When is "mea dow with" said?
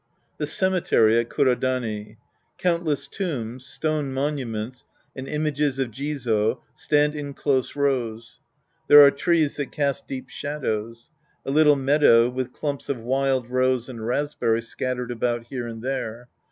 11.75-12.51